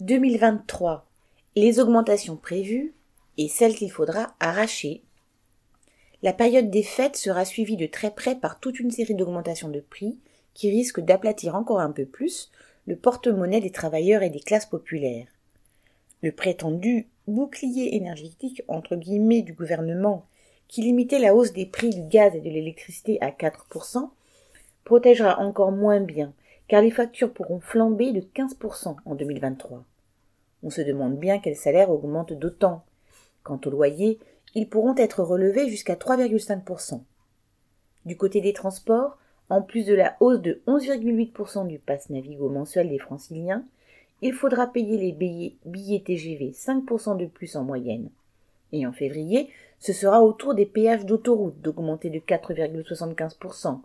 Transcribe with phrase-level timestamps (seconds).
[0.00, 1.06] 2023.
[1.54, 2.92] Les augmentations prévues
[3.38, 5.02] et celles qu'il faudra arracher.
[6.22, 9.80] La période des fêtes sera suivie de très près par toute une série d'augmentations de
[9.80, 10.18] prix
[10.52, 12.50] qui risquent d'aplatir encore un peu plus
[12.86, 15.28] le porte-monnaie des travailleurs et des classes populaires.
[16.20, 20.26] Le prétendu bouclier énergétique entre guillemets du gouvernement
[20.68, 24.10] qui limitait la hausse des prix du gaz et de l'électricité à 4%,
[24.84, 26.34] protégera encore moins bien,
[26.68, 29.84] car les factures pourront flamber de 15% en 2023.
[30.62, 32.84] On se demande bien quels salaires augmentent d'autant.
[33.42, 34.18] Quant au loyer,
[34.54, 37.00] ils pourront être relevés jusqu'à 3,5%.
[38.04, 42.88] Du côté des transports, en plus de la hausse de 11,8% du pass Navigo mensuel
[42.88, 43.64] des franciliens,
[44.22, 48.08] il faudra payer les billets, billets TGV 5% de plus en moyenne.
[48.72, 53.80] Et en février, ce sera au tour des péages d'autoroute d'augmenter de 4,75%,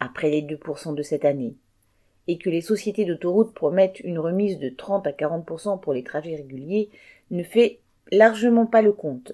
[0.00, 1.54] après les 2% de cette année.
[2.28, 6.36] Et que les sociétés d'autoroute promettent une remise de 30 à 40% pour les trajets
[6.36, 6.90] réguliers
[7.30, 7.80] ne fait
[8.10, 9.32] largement pas le compte.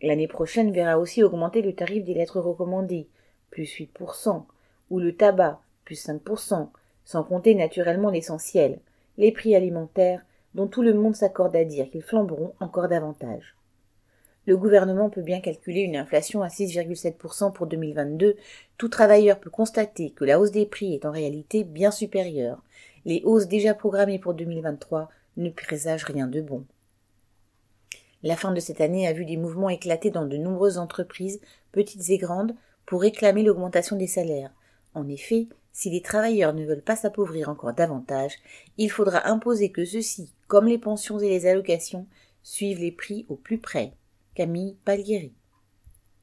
[0.00, 3.08] L'année prochaine verra aussi augmenter le tarif des lettres recommandées,
[3.50, 4.44] plus 8%,
[4.90, 6.68] ou le tabac, plus 5%,
[7.04, 8.78] sans compter naturellement l'essentiel,
[9.18, 13.54] les prix alimentaires, dont tout le monde s'accorde à dire qu'ils flamberont encore davantage.
[14.46, 18.36] Le gouvernement peut bien calculer une inflation à 6,7% pour 2022.
[18.76, 22.60] Tout travailleur peut constater que la hausse des prix est en réalité bien supérieure.
[23.04, 26.64] Les hausses déjà programmées pour 2023 ne présagent rien de bon.
[28.24, 31.40] La fin de cette année a vu des mouvements éclater dans de nombreuses entreprises,
[31.70, 34.52] petites et grandes, pour réclamer l'augmentation des salaires.
[34.94, 38.34] En effet, si les travailleurs ne veulent pas s'appauvrir encore davantage,
[38.76, 42.06] il faudra imposer que ceux-ci, comme les pensions et les allocations,
[42.42, 43.92] suivent les prix au plus près.
[44.34, 45.34] Camille Palieri.